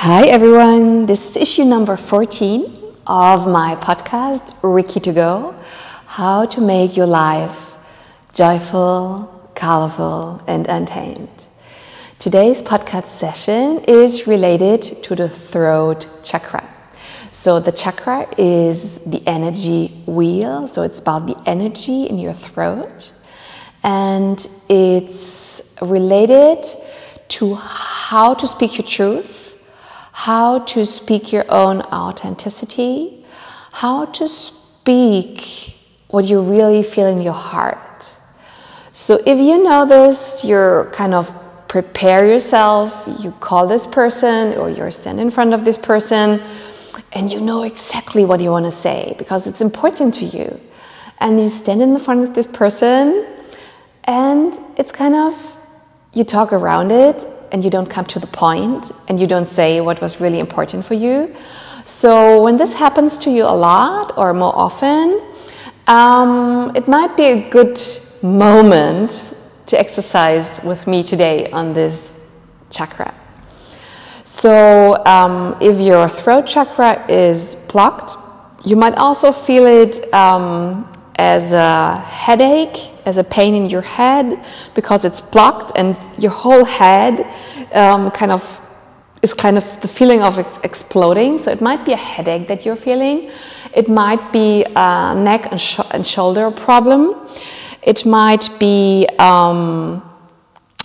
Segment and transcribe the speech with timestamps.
[0.00, 1.06] Hi, everyone.
[1.06, 2.72] This is issue number 14
[3.08, 5.56] of my podcast, Ricky to Go
[6.06, 7.74] How to Make Your Life
[8.32, 11.48] Joyful, Colorful, and Untamed.
[12.20, 16.62] Today's podcast session is related to the throat chakra.
[17.32, 23.12] So, the chakra is the energy wheel, so it's about the energy in your throat,
[23.82, 26.64] and it's related
[27.30, 29.47] to how to speak your truth,
[30.18, 33.24] how to speak your own authenticity,
[33.70, 35.78] how to speak
[36.08, 38.18] what you really feel in your heart.
[38.90, 41.32] So if you know this, you're kind of
[41.68, 46.42] prepare yourself, you call this person or you're standing in front of this person
[47.12, 50.60] and you know exactly what you want to say because it's important to you.
[51.20, 53.24] And you stand in the front of this person
[54.02, 55.56] and it's kind of
[56.12, 59.80] you talk around it and you don't come to the point and you don't say
[59.80, 61.34] what was really important for you.
[61.84, 65.22] So, when this happens to you a lot or more often,
[65.86, 67.80] um, it might be a good
[68.22, 69.34] moment
[69.66, 72.20] to exercise with me today on this
[72.70, 73.14] chakra.
[74.24, 78.16] So, um, if your throat chakra is blocked,
[78.64, 84.42] you might also feel it um, as a headache, as a pain in your head,
[84.74, 87.26] because it's blocked and your whole head
[87.74, 88.60] um, kind of
[89.20, 91.36] is kind of the feeling of ex- exploding.
[91.38, 93.30] So it might be a headache that you're feeling.
[93.74, 97.16] It might be a neck and, sh- and shoulder problem.
[97.82, 100.08] It might be um,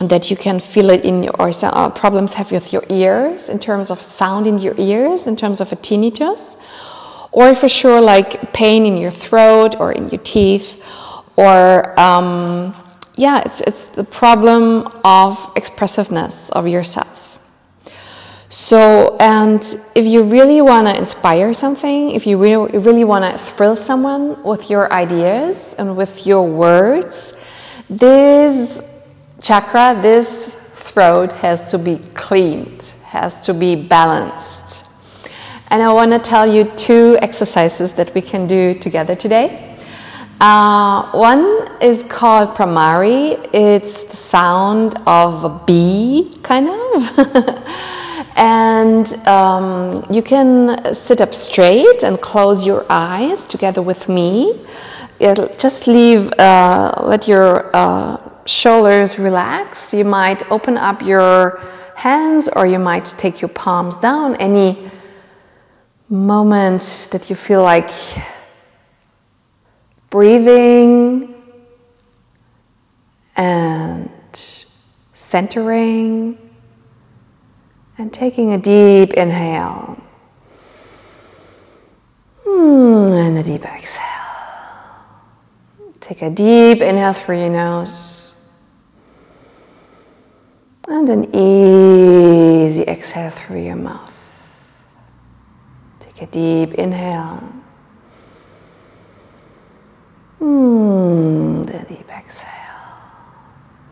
[0.00, 3.58] that you can feel it in your, or uh, problems have with your ears in
[3.58, 6.56] terms of sound in your ears, in terms of a tinnitus
[7.32, 10.80] or for sure like pain in your throat or in your teeth
[11.36, 12.74] or um,
[13.16, 17.40] yeah it's, it's the problem of expressiveness of yourself.
[18.48, 19.62] So and
[19.94, 24.42] if you really want to inspire something if you really, really want to thrill someone
[24.42, 27.34] with your ideas and with your words
[27.88, 28.82] this
[29.40, 34.91] chakra this throat has to be cleaned has to be balanced
[35.72, 39.78] and I want to tell you two exercises that we can do together today.
[40.38, 47.18] Uh, one is called Bhramari, It's the sound of a bee, kind of.
[48.36, 54.60] and um, you can sit up straight and close your eyes together with me.
[55.20, 59.94] It'll just leave, uh, let your uh, shoulders relax.
[59.94, 61.62] You might open up your
[61.96, 64.36] hands or you might take your palms down.
[64.36, 64.90] Any
[66.12, 67.90] moments that you feel like
[70.10, 71.34] breathing
[73.34, 74.10] and
[75.14, 76.36] centering
[77.96, 79.96] and taking a deep inhale
[82.44, 84.02] hmm, and a deep exhale.
[86.00, 88.34] Take a deep inhale through your nose
[90.88, 94.21] and an easy exhale through your mouth.
[96.22, 97.42] Take a deep inhale.
[100.40, 102.48] Mm, the deep exhale.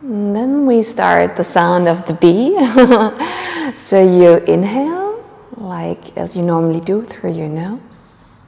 [0.01, 2.55] And then we start the sound of the bee.
[3.75, 5.21] so you inhale,
[5.57, 8.45] like as you normally do through your nose.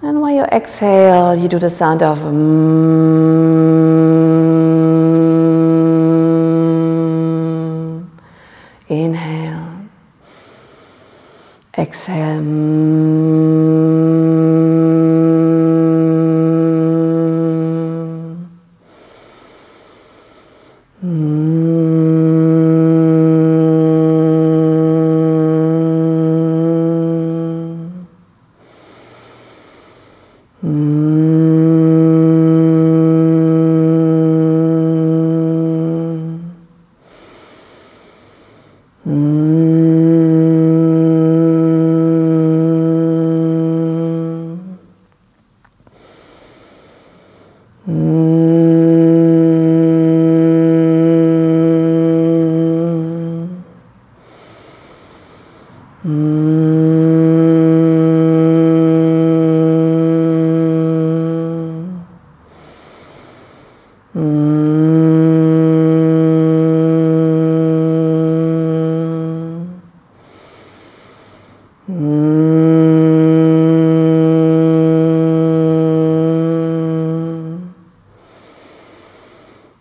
[0.00, 3.53] And while you exhale, you do the sound of mm.
[12.04, 12.42] exhale.
[30.62, 31.03] Mm.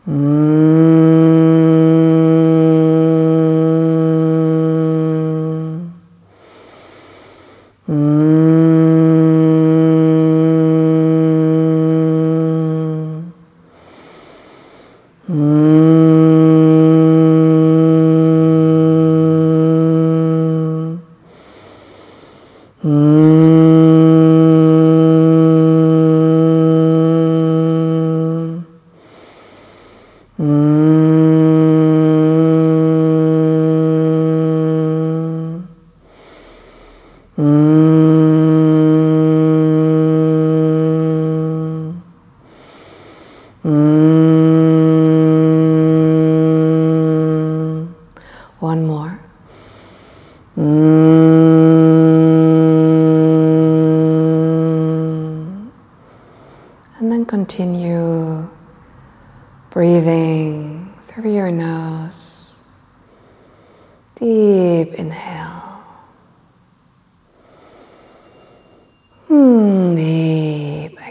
[0.08, 0.64] mmm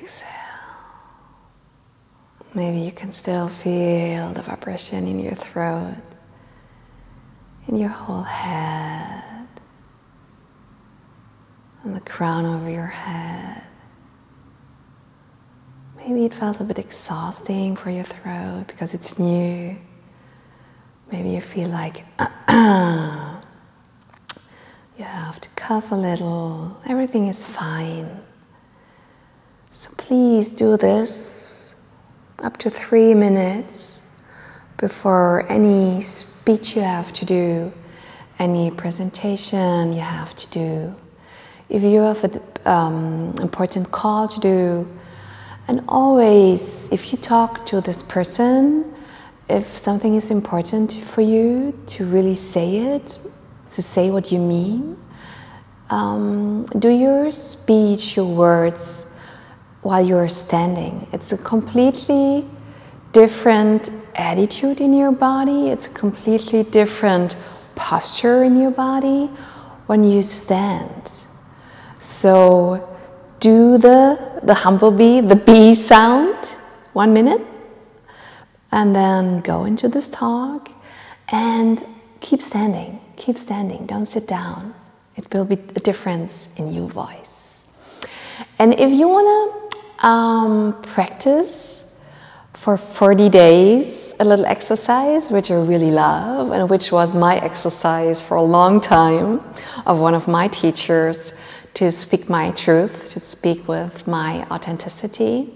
[0.03, 0.29] exhale.
[2.55, 5.97] Maybe you can still feel the vibration in your throat,
[7.69, 9.23] in your whole head
[11.85, 13.63] on the crown over your head.
[15.97, 19.77] Maybe it felt a bit exhausting for your throat because it's new.
[21.11, 22.25] Maybe you feel like you
[24.99, 26.77] have to cough a little.
[26.87, 28.21] Everything is fine.
[29.75, 31.75] So please do this
[32.41, 34.03] up to three minutes
[34.77, 37.73] before any speech you have to do,
[38.39, 40.95] any presentation you have to do
[41.73, 44.87] if you have an um, important call to do,
[45.69, 48.95] and always, if you talk to this person,
[49.49, 53.19] if something is important for you, to really say it,
[53.71, 54.99] to say what you mean.
[55.89, 59.12] Um, do your speech, your words,
[59.83, 61.07] while you're standing.
[61.13, 62.47] It's a completely
[63.13, 67.37] different attitude in your body, it's a completely different
[67.75, 69.27] posture in your body
[69.87, 71.11] when you stand.
[71.99, 72.89] So
[73.41, 76.47] do the, the humble bee, the bee sound,
[76.93, 77.43] one minute,
[78.71, 80.71] and then go into this talk
[81.29, 81.85] and
[82.21, 84.75] keep standing, keep standing, don't sit down.
[85.17, 87.65] It will be a difference in your voice.
[88.59, 89.72] And if you want to
[90.03, 91.85] um, practice
[92.53, 98.23] for 40 days a little exercise, which I really love, and which was my exercise
[98.23, 99.41] for a long time
[99.87, 101.35] of one of my teachers
[101.75, 105.53] to speak my truth, to speak with my authenticity.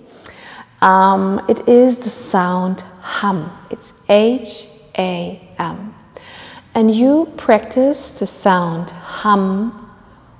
[0.83, 3.57] Um, it is the sound hum.
[3.71, 4.69] It's H
[4.99, 5.95] A M.
[6.75, 9.91] And you practice the sound hum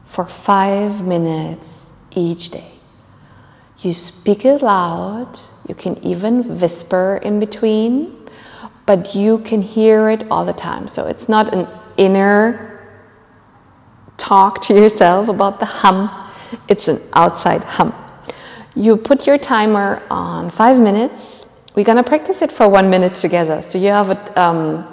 [0.05, 2.76] for five minutes each day.
[3.81, 5.39] You speak it loud,
[5.69, 8.29] you can even whisper in between,
[8.87, 10.89] but you can hear it all the time.
[10.89, 12.81] So it's not an inner
[14.17, 16.11] talk to yourself about the hum.
[16.69, 17.95] It's an outside hum.
[18.75, 21.47] You put your timer on five minutes.
[21.75, 23.63] We're gonna practice it for one minute together.
[23.63, 24.39] So you have it.
[24.39, 24.87] Um,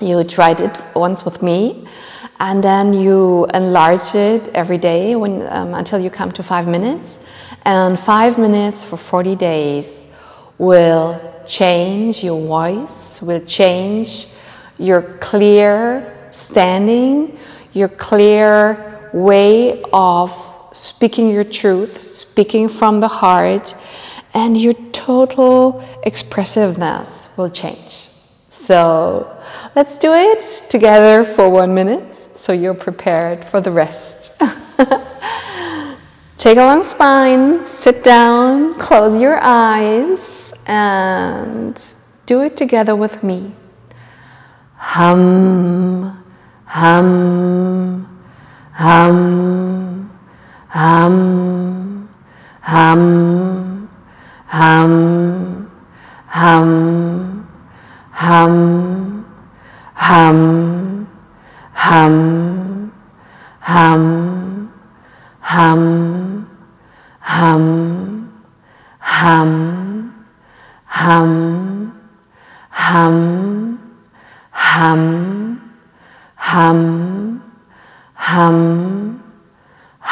[0.00, 1.86] you tried it once with me,
[2.40, 7.20] and then you enlarge it every day when, um, until you come to five minutes.
[7.64, 10.08] And five minutes for 40 days
[10.58, 14.28] will change your voice, will change
[14.78, 17.38] your clear standing,
[17.72, 20.30] your clear way of
[20.72, 23.74] speaking your truth, speaking from the heart,
[24.34, 28.08] and your total expressiveness will change.
[28.50, 29.40] So
[29.76, 30.40] Let's do it
[30.70, 34.32] together for one minute so you're prepared for the rest.
[36.38, 41.74] Take a long spine, sit down, close your eyes, and
[42.24, 43.52] do it together with me.
[44.76, 46.22] Hum,
[46.66, 48.06] hum,
[48.74, 50.08] hum,
[50.68, 52.10] hum,
[52.60, 53.90] hum,
[54.46, 55.70] hum,
[56.28, 57.48] hum,
[58.12, 58.83] hum.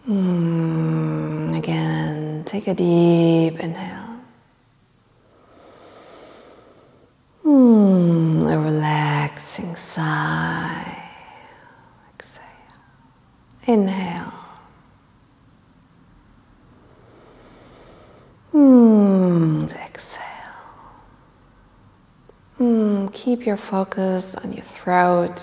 [0.09, 4.21] Mm, again, take a deep inhale.
[7.45, 10.97] Mm, a relaxing sigh.
[12.15, 12.45] Exhale.
[13.67, 14.33] Inhale.
[18.55, 20.25] Mm, exhale.
[22.59, 25.39] Mm, keep your focus on your throat,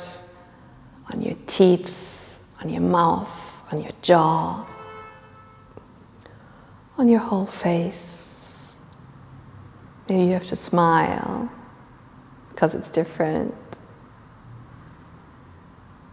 [1.14, 4.66] on your teeth, on your mouth on your jaw,
[6.98, 8.78] on your whole face.
[10.10, 11.52] Maybe you have to smile
[12.50, 13.54] because it's different.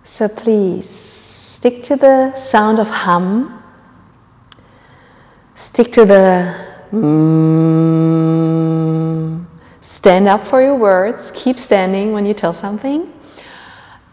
[0.02, 3.62] So please stick to the sound of hum,
[5.54, 6.54] stick to the
[6.90, 8.41] mm,
[9.82, 13.12] stand up for your words, keep standing when you tell something.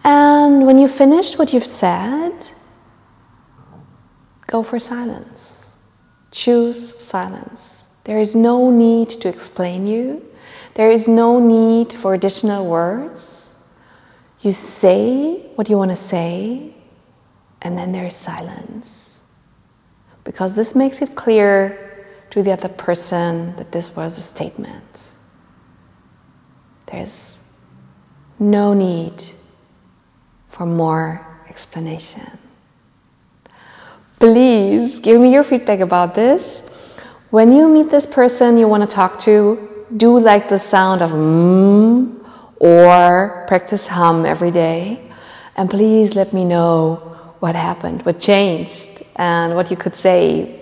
[0.04, 2.52] And when you've finished what you've said,
[4.50, 5.76] Go for silence.
[6.32, 7.88] Choose silence.
[8.06, 10.26] There is no need to explain you.
[10.74, 13.60] There is no need for additional words.
[14.42, 16.74] You say what you want to say,
[17.62, 19.24] and then there is silence.
[20.24, 25.09] Because this makes it clear to the other person that this was a statement.
[26.92, 27.44] There's
[28.40, 29.24] no need
[30.48, 32.40] for more explanation
[34.20, 36.62] please give me your feedback about this.
[37.30, 41.12] When you meet this person you want to talk to, do like the sound of
[41.12, 42.16] mmm
[42.60, 45.02] or practice hum every day.
[45.56, 46.96] And please let me know
[47.40, 50.62] what happened, what changed, and what you could say,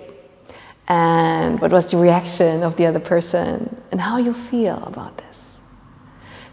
[0.86, 5.27] and what was the reaction of the other person, and how you feel about this.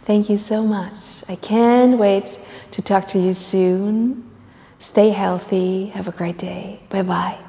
[0.05, 1.24] Thank you so much.
[1.27, 2.39] I can't wait
[2.71, 4.29] to talk to you soon.
[4.77, 5.88] Stay healthy.
[5.88, 6.79] Have a great day.
[6.89, 7.44] Bye bye.